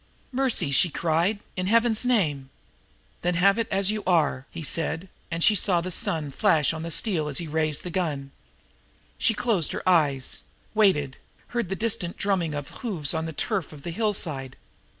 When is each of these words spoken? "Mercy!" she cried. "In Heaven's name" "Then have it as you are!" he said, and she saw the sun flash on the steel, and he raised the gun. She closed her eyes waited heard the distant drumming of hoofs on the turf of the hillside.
"Mercy!" 0.31 0.71
she 0.71 0.89
cried. 0.89 1.41
"In 1.55 1.67
Heaven's 1.67 2.03
name" 2.03 2.49
"Then 3.21 3.35
have 3.35 3.59
it 3.59 3.67
as 3.69 3.91
you 3.91 4.01
are!" 4.07 4.47
he 4.49 4.63
said, 4.63 5.09
and 5.29 5.43
she 5.43 5.53
saw 5.53 5.79
the 5.79 5.91
sun 5.91 6.31
flash 6.31 6.73
on 6.73 6.81
the 6.81 6.89
steel, 6.89 7.27
and 7.27 7.37
he 7.37 7.47
raised 7.47 7.83
the 7.83 7.91
gun. 7.91 8.31
She 9.19 9.35
closed 9.35 9.73
her 9.73 9.87
eyes 9.87 10.41
waited 10.73 11.17
heard 11.49 11.69
the 11.69 11.75
distant 11.75 12.17
drumming 12.17 12.55
of 12.55 12.79
hoofs 12.81 13.13
on 13.13 13.27
the 13.27 13.31
turf 13.31 13.71
of 13.71 13.83
the 13.83 13.91
hillside. 13.91 14.57